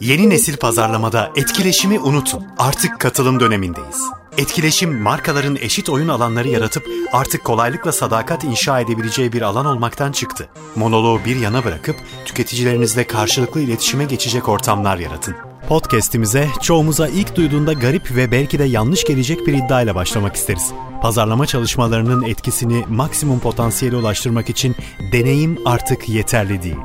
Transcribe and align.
Yeni 0.00 0.30
nesil 0.30 0.56
pazarlamada 0.56 1.32
etkileşimi 1.36 2.00
unutun. 2.00 2.44
Artık 2.58 3.00
katılım 3.00 3.40
dönemindeyiz. 3.40 4.02
Etkileşim 4.38 5.00
markaların 5.00 5.56
eşit 5.56 5.88
oyun 5.88 6.08
alanları 6.08 6.48
yaratıp 6.48 6.86
artık 7.12 7.44
kolaylıkla 7.44 7.92
sadakat 7.92 8.44
inşa 8.44 8.80
edebileceği 8.80 9.32
bir 9.32 9.42
alan 9.42 9.66
olmaktan 9.66 10.12
çıktı. 10.12 10.48
Monoloğu 10.76 11.20
bir 11.24 11.36
yana 11.36 11.64
bırakıp 11.64 11.96
tüketicilerinizle 12.24 13.06
karşılıklı 13.06 13.60
iletişime 13.60 14.04
geçecek 14.04 14.48
ortamlar 14.48 14.98
yaratın. 14.98 15.34
Podcast'imize 15.68 16.48
çoğumuza 16.62 17.08
ilk 17.08 17.36
duyduğunda 17.36 17.72
garip 17.72 18.16
ve 18.16 18.30
belki 18.30 18.58
de 18.58 18.64
yanlış 18.64 19.04
gelecek 19.04 19.46
bir 19.46 19.54
iddiayla 19.54 19.94
başlamak 19.94 20.36
isteriz. 20.36 20.72
Pazarlama 21.02 21.46
çalışmalarının 21.46 22.22
etkisini 22.22 22.84
maksimum 22.88 23.40
potansiyele 23.40 23.96
ulaştırmak 23.96 24.50
için 24.50 24.76
deneyim 25.12 25.58
artık 25.64 26.08
yeterli 26.08 26.62
değil. 26.62 26.76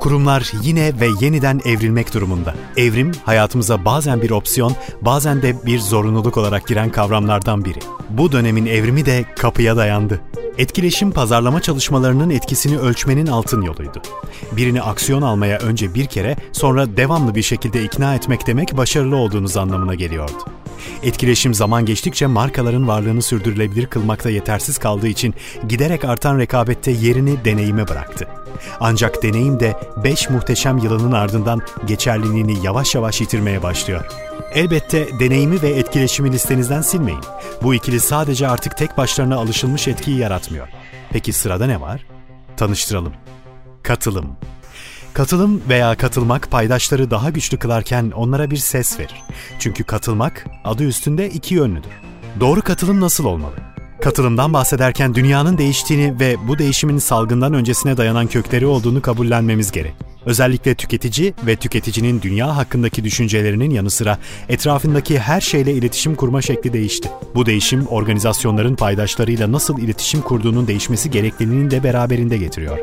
Kurumlar 0.00 0.52
yine 0.62 1.00
ve 1.00 1.08
yeniden 1.20 1.60
evrilmek 1.64 2.14
durumunda. 2.14 2.54
Evrim 2.76 3.12
hayatımıza 3.24 3.84
bazen 3.84 4.22
bir 4.22 4.30
opsiyon, 4.30 4.72
bazen 5.00 5.42
de 5.42 5.66
bir 5.66 5.78
zorunluluk 5.78 6.36
olarak 6.36 6.66
giren 6.66 6.90
kavramlardan 6.90 7.64
biri. 7.64 7.78
Bu 8.10 8.32
dönemin 8.32 8.66
evrimi 8.66 9.06
de 9.06 9.24
kapıya 9.36 9.76
dayandı. 9.76 10.20
Etkileşim 10.58 11.10
pazarlama 11.10 11.62
çalışmalarının 11.62 12.30
etkisini 12.30 12.78
ölçmenin 12.78 13.26
altın 13.26 13.62
yoluydu. 13.62 14.02
Birini 14.52 14.82
aksiyon 14.82 15.22
almaya 15.22 15.58
önce 15.58 15.94
bir 15.94 16.06
kere, 16.06 16.36
sonra 16.52 16.96
devamlı 16.96 17.34
bir 17.34 17.42
şekilde 17.42 17.84
ikna 17.84 18.14
etmek 18.14 18.46
demek 18.46 18.76
başarılı 18.76 19.16
olduğunuz 19.16 19.56
anlamına 19.56 19.94
geliyordu. 19.94 20.44
Etkileşim 21.02 21.54
zaman 21.54 21.86
geçtikçe 21.86 22.26
markaların 22.26 22.88
varlığını 22.88 23.22
sürdürülebilir 23.22 23.86
kılmakta 23.86 24.30
yetersiz 24.30 24.78
kaldığı 24.78 25.08
için 25.08 25.34
giderek 25.68 26.04
artan 26.04 26.38
rekabette 26.38 26.90
yerini 26.90 27.44
deneyime 27.44 27.88
bıraktı. 27.88 28.28
Ancak 28.80 29.22
deneyim 29.22 29.60
de 29.60 29.76
5 30.04 30.30
muhteşem 30.30 30.78
yılının 30.78 31.12
ardından 31.12 31.62
geçerliliğini 31.86 32.64
yavaş 32.64 32.94
yavaş 32.94 33.20
yitirmeye 33.20 33.62
başlıyor. 33.62 34.04
Elbette 34.54 35.20
deneyimi 35.20 35.62
ve 35.62 35.68
etkileşimi 35.68 36.32
listenizden 36.32 36.82
silmeyin. 36.82 37.20
Bu 37.62 37.74
ikili 37.74 38.00
sadece 38.00 38.48
artık 38.48 38.76
tek 38.76 38.98
başlarına 38.98 39.36
alışılmış 39.36 39.88
etkiyi 39.88 40.18
yaratmıyor. 40.18 40.68
Peki 41.12 41.32
sırada 41.32 41.66
ne 41.66 41.80
var? 41.80 42.06
Tanıştıralım. 42.56 43.12
Katılım. 43.82 44.36
Katılım 45.16 45.62
veya 45.68 45.96
katılmak 45.96 46.50
paydaşları 46.50 47.10
daha 47.10 47.30
güçlü 47.30 47.56
kılarken 47.58 48.10
onlara 48.10 48.50
bir 48.50 48.56
ses 48.56 48.98
verir. 48.98 49.22
Çünkü 49.58 49.84
katılmak 49.84 50.46
adı 50.64 50.84
üstünde 50.84 51.30
iki 51.30 51.54
yönlüdür. 51.54 51.90
Doğru 52.40 52.62
katılım 52.62 53.00
nasıl 53.00 53.24
olmalı? 53.24 53.54
Katılımdan 54.00 54.52
bahsederken 54.52 55.14
dünyanın 55.14 55.58
değiştiğini 55.58 56.20
ve 56.20 56.36
bu 56.48 56.58
değişimin 56.58 56.98
salgından 56.98 57.54
öncesine 57.54 57.96
dayanan 57.96 58.26
kökleri 58.26 58.66
olduğunu 58.66 59.02
kabullenmemiz 59.02 59.72
gerek. 59.72 59.94
Özellikle 60.26 60.74
tüketici 60.74 61.34
ve 61.46 61.56
tüketicinin 61.56 62.22
dünya 62.22 62.56
hakkındaki 62.56 63.04
düşüncelerinin 63.04 63.70
yanı 63.70 63.90
sıra 63.90 64.18
etrafındaki 64.48 65.18
her 65.18 65.40
şeyle 65.40 65.72
iletişim 65.72 66.14
kurma 66.14 66.42
şekli 66.42 66.72
değişti. 66.72 67.08
Bu 67.34 67.46
değişim 67.46 67.86
organizasyonların 67.86 68.74
paydaşlarıyla 68.74 69.52
nasıl 69.52 69.78
iletişim 69.78 70.20
kurduğunun 70.20 70.66
değişmesi 70.66 71.10
gerekliliğini 71.10 71.70
de 71.70 71.84
beraberinde 71.84 72.36
getiriyor. 72.36 72.78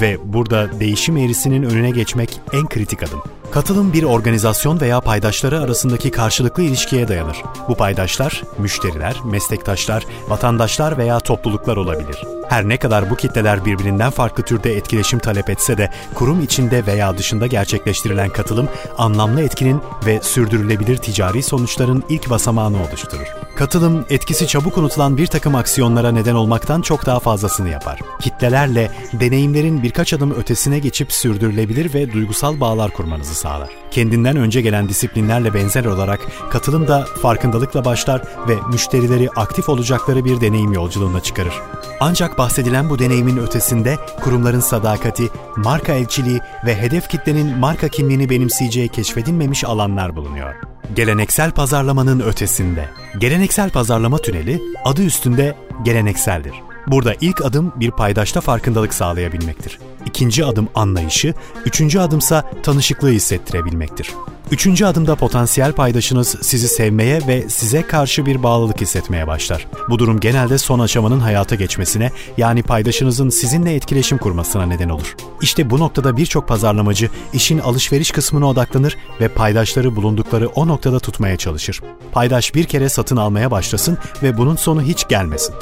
Ve 0.00 0.18
burada 0.24 0.80
değişim 0.80 1.16
eğrisinin 1.16 1.62
önüne 1.62 1.90
geçmek 1.90 2.40
en 2.52 2.68
kritik 2.68 3.02
adım. 3.02 3.22
Katılım 3.50 3.92
bir 3.92 4.02
organizasyon 4.02 4.80
veya 4.80 5.00
paydaşları 5.00 5.60
arasındaki 5.60 6.10
karşılıklı 6.10 6.62
ilişkiye 6.62 7.08
dayanır. 7.08 7.36
Bu 7.68 7.74
paydaşlar, 7.74 8.42
müşteriler, 8.58 9.16
meslektaşlar, 9.24 10.06
vatandaşlar 10.28 10.98
veya 10.98 11.20
topluluklar 11.20 11.76
olabilir. 11.76 12.16
Her 12.54 12.68
ne 12.68 12.76
kadar 12.76 13.10
bu 13.10 13.16
kitleler 13.16 13.64
birbirinden 13.64 14.10
farklı 14.10 14.42
türde 14.42 14.76
etkileşim 14.76 15.18
talep 15.18 15.50
etse 15.50 15.78
de 15.78 15.90
kurum 16.14 16.42
içinde 16.42 16.86
veya 16.86 17.18
dışında 17.18 17.46
gerçekleştirilen 17.46 18.30
katılım 18.30 18.68
anlamlı 18.98 19.42
etkinin 19.42 19.80
ve 20.06 20.20
sürdürülebilir 20.22 20.96
ticari 20.96 21.42
sonuçların 21.42 22.04
ilk 22.08 22.30
basamağını 22.30 22.76
oluşturur. 22.88 23.26
Katılım 23.56 24.04
etkisi 24.10 24.46
çabuk 24.46 24.78
unutulan 24.78 25.16
bir 25.16 25.26
takım 25.26 25.54
aksiyonlara 25.54 26.12
neden 26.12 26.34
olmaktan 26.34 26.80
çok 26.80 27.06
daha 27.06 27.20
fazlasını 27.20 27.68
yapar. 27.68 28.00
Kitlelerle 28.20 28.90
deneyimlerin 29.12 29.82
birkaç 29.82 30.12
adım 30.12 30.34
ötesine 30.34 30.78
geçip 30.78 31.12
sürdürülebilir 31.12 31.94
ve 31.94 32.12
duygusal 32.12 32.60
bağlar 32.60 32.90
kurmanızı 32.90 33.34
sağlar. 33.34 33.68
Kendinden 33.90 34.36
önce 34.36 34.60
gelen 34.60 34.88
disiplinlerle 34.88 35.54
benzer 35.54 35.84
olarak 35.84 36.20
katılım 36.50 36.88
da 36.88 37.06
farkındalıkla 37.22 37.84
başlar 37.84 38.22
ve 38.48 38.56
müşterileri 38.72 39.30
aktif 39.36 39.68
olacakları 39.68 40.24
bir 40.24 40.40
deneyim 40.40 40.72
yolculuğuna 40.72 41.20
çıkarır. 41.20 41.54
Ancak 42.00 42.38
bahsedilen 42.44 42.90
bu 42.90 42.98
deneyimin 42.98 43.36
ötesinde 43.36 43.96
kurumların 44.20 44.60
sadakati, 44.60 45.28
marka 45.56 45.92
elçiliği 45.92 46.40
ve 46.66 46.76
hedef 46.76 47.08
kitlenin 47.08 47.58
marka 47.58 47.88
kimliğini 47.88 48.30
benimseyeceği 48.30 48.88
keşfedilmemiş 48.88 49.64
alanlar 49.64 50.16
bulunuyor. 50.16 50.54
Geleneksel 50.96 51.50
pazarlamanın 51.50 52.20
ötesinde. 52.20 52.88
Geleneksel 53.18 53.70
pazarlama 53.70 54.18
tüneli 54.18 54.62
adı 54.84 55.02
üstünde 55.02 55.56
gelenekseldir. 55.84 56.52
Burada 56.86 57.14
ilk 57.20 57.44
adım 57.44 57.72
bir 57.76 57.90
paydaşta 57.90 58.40
farkındalık 58.40 58.94
sağlayabilmektir. 58.94 59.78
İkinci 60.06 60.44
adım 60.44 60.68
anlayışı, 60.74 61.34
üçüncü 61.66 61.98
adımsa 61.98 62.50
tanışıklığı 62.62 63.10
hissettirebilmektir. 63.10 64.10
Üçüncü 64.54 64.84
adımda 64.84 65.14
potansiyel 65.14 65.72
paydaşınız 65.72 66.36
sizi 66.42 66.68
sevmeye 66.68 67.20
ve 67.26 67.48
size 67.48 67.82
karşı 67.82 68.26
bir 68.26 68.42
bağlılık 68.42 68.80
hissetmeye 68.80 69.26
başlar. 69.26 69.66
Bu 69.88 69.98
durum 69.98 70.20
genelde 70.20 70.58
son 70.58 70.78
aşamanın 70.78 71.20
hayata 71.20 71.54
geçmesine 71.54 72.12
yani 72.36 72.62
paydaşınızın 72.62 73.28
sizinle 73.28 73.74
etkileşim 73.74 74.18
kurmasına 74.18 74.66
neden 74.66 74.88
olur. 74.88 75.16
İşte 75.42 75.70
bu 75.70 75.80
noktada 75.80 76.16
birçok 76.16 76.48
pazarlamacı 76.48 77.10
işin 77.32 77.58
alışveriş 77.58 78.10
kısmına 78.10 78.48
odaklanır 78.48 78.96
ve 79.20 79.28
paydaşları 79.28 79.96
bulundukları 79.96 80.48
o 80.48 80.68
noktada 80.68 81.00
tutmaya 81.00 81.36
çalışır. 81.36 81.80
Paydaş 82.12 82.54
bir 82.54 82.64
kere 82.64 82.88
satın 82.88 83.16
almaya 83.16 83.50
başlasın 83.50 83.98
ve 84.22 84.36
bunun 84.36 84.56
sonu 84.56 84.82
hiç 84.82 85.08
gelmesin. 85.08 85.54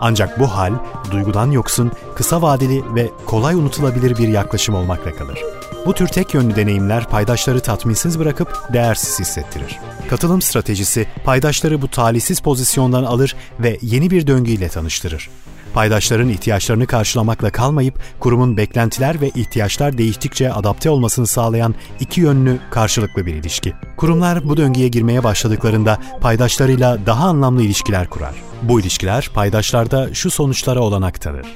Ancak 0.00 0.40
bu 0.40 0.46
hal 0.46 0.72
duygudan 1.10 1.50
yoksun, 1.50 1.92
kısa 2.14 2.42
vadeli 2.42 2.82
ve 2.94 3.10
kolay 3.26 3.54
unutulabilir 3.54 4.18
bir 4.18 4.28
yaklaşım 4.28 4.74
olmakla 4.74 5.14
kalır. 5.14 5.38
Bu 5.86 5.92
tür 5.92 6.08
tek 6.08 6.34
yönlü 6.34 6.56
deneyimler 6.56 7.08
paydaşları 7.08 7.60
tatminsiz 7.60 8.18
bırakıp 8.18 8.72
değersiz 8.72 9.20
hissettirir. 9.20 9.78
Katılım 10.10 10.42
stratejisi 10.42 11.06
paydaşları 11.24 11.82
bu 11.82 11.88
talihsiz 11.88 12.40
pozisyondan 12.40 13.04
alır 13.04 13.36
ve 13.60 13.78
yeni 13.82 14.10
bir 14.10 14.26
döngüyle 14.26 14.68
tanıştırır. 14.68 15.30
Paydaşların 15.74 16.28
ihtiyaçlarını 16.28 16.86
karşılamakla 16.86 17.50
kalmayıp 17.50 18.02
kurumun 18.20 18.56
beklentiler 18.56 19.20
ve 19.20 19.28
ihtiyaçlar 19.28 19.98
değiştikçe 19.98 20.52
adapte 20.52 20.90
olmasını 20.90 21.26
sağlayan 21.26 21.74
iki 22.00 22.20
yönlü 22.20 22.58
karşılıklı 22.70 23.26
bir 23.26 23.34
ilişki. 23.34 23.72
Kurumlar 23.96 24.48
bu 24.48 24.56
döngüye 24.56 24.88
girmeye 24.88 25.24
başladıklarında 25.24 25.98
paydaşlarıyla 26.20 27.06
daha 27.06 27.28
anlamlı 27.28 27.62
ilişkiler 27.62 28.10
kurar. 28.10 28.34
Bu 28.62 28.80
ilişkiler 28.80 29.30
paydaşlarda 29.34 30.14
şu 30.14 30.30
sonuçlara 30.30 30.80
olanak 30.80 31.20
tanır. 31.20 31.46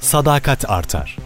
Sadakat 0.00 0.70
artar. 0.70 1.16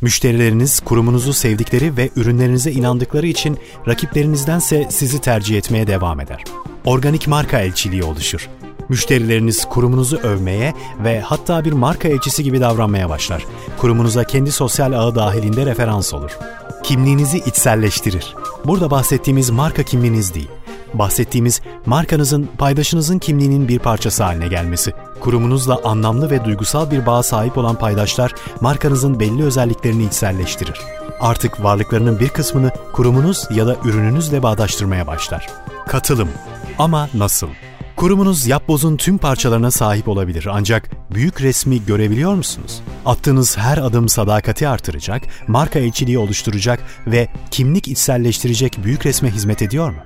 Müşterileriniz 0.00 0.80
kurumunuzu 0.80 1.32
sevdikleri 1.32 1.96
ve 1.96 2.10
ürünlerinize 2.16 2.72
inandıkları 2.72 3.26
için 3.26 3.58
rakiplerinizdense 3.88 4.86
sizi 4.90 5.20
tercih 5.20 5.58
etmeye 5.58 5.86
devam 5.86 6.20
eder. 6.20 6.44
Organik 6.84 7.28
marka 7.28 7.58
elçiliği 7.58 8.02
oluşur. 8.02 8.48
Müşterileriniz 8.88 9.64
kurumunuzu 9.64 10.16
övmeye 10.16 10.74
ve 11.04 11.20
hatta 11.20 11.64
bir 11.64 11.72
marka 11.72 12.08
elçisi 12.08 12.44
gibi 12.44 12.60
davranmaya 12.60 13.08
başlar. 13.08 13.46
Kurumunuza 13.78 14.24
kendi 14.24 14.52
sosyal 14.52 14.92
ağı 14.92 15.14
dahilinde 15.14 15.66
referans 15.66 16.14
olur. 16.14 16.38
Kimliğinizi 16.82 17.38
içselleştirir. 17.38 18.34
Burada 18.64 18.90
bahsettiğimiz 18.90 19.50
marka 19.50 19.82
kimliğiniz 19.82 20.34
değil 20.34 20.48
bahsettiğimiz 20.94 21.60
markanızın 21.86 22.48
paydaşınızın 22.58 23.18
kimliğinin 23.18 23.68
bir 23.68 23.78
parçası 23.78 24.24
haline 24.24 24.48
gelmesi. 24.48 24.92
Kurumunuzla 25.20 25.80
anlamlı 25.84 26.30
ve 26.30 26.44
duygusal 26.44 26.90
bir 26.90 27.06
bağa 27.06 27.22
sahip 27.22 27.58
olan 27.58 27.78
paydaşlar 27.78 28.34
markanızın 28.60 29.20
belli 29.20 29.42
özelliklerini 29.42 30.04
içselleştirir. 30.04 30.80
Artık 31.20 31.64
varlıklarının 31.64 32.20
bir 32.20 32.28
kısmını 32.28 32.70
kurumunuz 32.92 33.48
ya 33.54 33.66
da 33.66 33.76
ürününüzle 33.84 34.42
bağdaştırmaya 34.42 35.06
başlar. 35.06 35.48
Katılım. 35.86 36.28
Ama 36.78 37.08
nasıl? 37.14 37.48
Kurumunuz 37.98 38.46
yapbozun 38.46 38.96
tüm 38.96 39.18
parçalarına 39.18 39.70
sahip 39.70 40.08
olabilir 40.08 40.48
ancak 40.50 40.90
büyük 41.14 41.42
resmi 41.42 41.84
görebiliyor 41.84 42.34
musunuz? 42.34 42.80
Attığınız 43.06 43.58
her 43.58 43.78
adım 43.78 44.08
sadakati 44.08 44.68
artıracak, 44.68 45.22
marka 45.48 45.78
elçiliği 45.78 46.18
oluşturacak 46.18 46.80
ve 47.06 47.28
kimlik 47.50 47.88
içselleştirecek 47.88 48.78
büyük 48.84 49.06
resme 49.06 49.30
hizmet 49.30 49.62
ediyor 49.62 49.90
mu? 49.90 49.98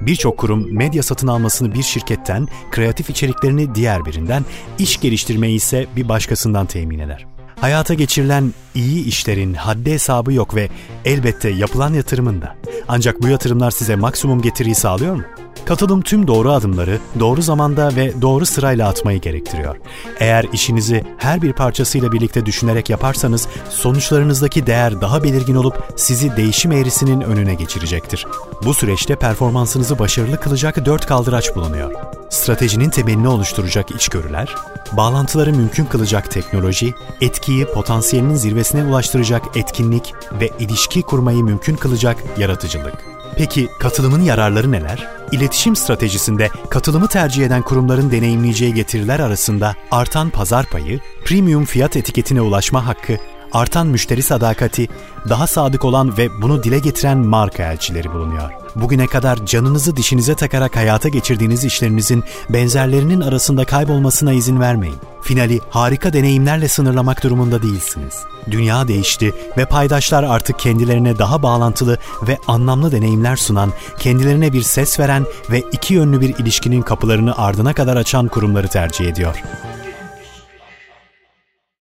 Birçok 0.00 0.38
kurum 0.38 0.74
medya 0.74 1.02
satın 1.02 1.26
almasını 1.26 1.74
bir 1.74 1.82
şirketten, 1.82 2.48
kreatif 2.70 3.10
içeriklerini 3.10 3.74
diğer 3.74 4.04
birinden, 4.04 4.44
iş 4.78 5.00
geliştirmeyi 5.00 5.56
ise 5.56 5.86
bir 5.96 6.08
başkasından 6.08 6.66
temin 6.66 6.98
eder. 6.98 7.26
Hayata 7.60 7.94
geçirilen 7.94 8.52
iyi 8.74 9.04
işlerin 9.04 9.54
haddi 9.54 9.92
hesabı 9.92 10.32
yok 10.32 10.54
ve 10.54 10.68
elbette 11.04 11.50
yapılan 11.50 11.94
yatırımın 11.94 12.42
da. 12.42 12.56
Ancak 12.88 13.22
bu 13.22 13.28
yatırımlar 13.28 13.70
size 13.70 13.96
maksimum 13.96 14.42
getiriyi 14.42 14.74
sağlıyor 14.74 15.14
mu? 15.14 15.22
Katılım 15.64 16.02
tüm 16.02 16.26
doğru 16.26 16.52
adımları 16.52 16.98
doğru 17.20 17.42
zamanda 17.42 17.96
ve 17.96 18.22
doğru 18.22 18.46
sırayla 18.46 18.88
atmayı 18.88 19.20
gerektiriyor. 19.20 19.76
Eğer 20.20 20.46
işinizi 20.52 21.04
her 21.18 21.42
bir 21.42 21.52
parçasıyla 21.52 22.12
birlikte 22.12 22.46
düşünerek 22.46 22.90
yaparsanız 22.90 23.48
sonuçlarınızdaki 23.70 24.66
değer 24.66 25.00
daha 25.00 25.22
belirgin 25.22 25.54
olup 25.54 25.92
sizi 25.96 26.36
değişim 26.36 26.72
eğrisinin 26.72 27.20
önüne 27.20 27.54
geçirecektir. 27.54 28.26
Bu 28.64 28.74
süreçte 28.74 29.16
performansınızı 29.16 29.98
başarılı 29.98 30.40
kılacak 30.40 30.86
dört 30.86 31.06
kaldıraç 31.06 31.56
bulunuyor. 31.56 31.92
Stratejinin 32.30 32.90
temelini 32.90 33.28
oluşturacak 33.28 33.90
içgörüler, 33.90 34.54
bağlantıları 34.92 35.52
mümkün 35.52 35.84
kılacak 35.84 36.30
teknoloji, 36.30 36.94
etkiyi 37.20 37.66
potansiyelinin 37.66 38.34
zirvesine 38.34 38.84
ulaştıracak 38.84 39.56
etkinlik 39.56 40.14
ve 40.40 40.50
ilişki 40.58 41.02
kurmayı 41.02 41.42
mümkün 41.44 41.76
kılacak 41.76 42.16
yaratıcılık. 42.38 42.94
Peki 43.36 43.68
katılımın 43.80 44.22
yararları 44.22 44.72
neler? 44.72 45.17
İletişim 45.32 45.76
stratejisinde 45.76 46.50
katılımı 46.70 47.08
tercih 47.08 47.46
eden 47.46 47.62
kurumların 47.62 48.10
deneyimleyeceği 48.10 48.74
getiriler 48.74 49.20
arasında 49.20 49.76
artan 49.90 50.30
pazar 50.30 50.66
payı, 50.66 51.00
premium 51.24 51.64
fiyat 51.64 51.96
etiketine 51.96 52.40
ulaşma 52.40 52.86
hakkı, 52.86 53.16
artan 53.52 53.86
müşteri 53.86 54.22
sadakati, 54.22 54.88
daha 55.28 55.46
sadık 55.46 55.84
olan 55.84 56.18
ve 56.18 56.42
bunu 56.42 56.62
dile 56.62 56.78
getiren 56.78 57.18
marka 57.18 57.72
elçileri 57.72 58.12
bulunuyor. 58.12 58.50
Bugüne 58.76 59.06
kadar 59.06 59.46
canınızı 59.46 59.96
dişinize 59.96 60.34
takarak 60.34 60.76
hayata 60.76 61.08
geçirdiğiniz 61.08 61.64
işlerinizin 61.64 62.24
benzerlerinin 62.50 63.20
arasında 63.20 63.64
kaybolmasına 63.64 64.32
izin 64.32 64.60
vermeyin. 64.60 64.96
Finali 65.22 65.60
harika 65.70 66.12
deneyimlerle 66.12 66.68
sınırlamak 66.68 67.24
durumunda 67.24 67.62
değilsiniz. 67.62 68.14
Dünya 68.50 68.88
değişti 68.88 69.34
ve 69.58 69.64
paydaşlar 69.64 70.22
artık 70.22 70.58
kendilerine 70.58 71.18
daha 71.18 71.42
bağlantılı 71.42 71.98
ve 72.28 72.38
anlamlı 72.46 72.92
deneyimler 72.92 73.36
sunan, 73.36 73.72
kendilerine 73.98 74.52
bir 74.52 74.62
ses 74.62 75.00
veren 75.00 75.26
ve 75.50 75.62
iki 75.72 75.94
yönlü 75.94 76.20
bir 76.20 76.38
ilişkinin 76.38 76.82
kapılarını 76.82 77.38
ardına 77.38 77.72
kadar 77.72 77.96
açan 77.96 78.28
kurumları 78.28 78.68
tercih 78.68 79.06
ediyor. 79.06 79.42